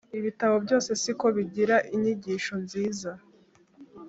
ibitabo 0.19 0.55
byose 0.65 0.89
si 1.01 1.11
ko 1.19 1.27
bigira 1.35 1.75
inyigisho 1.93 2.53
nziza 2.63 3.11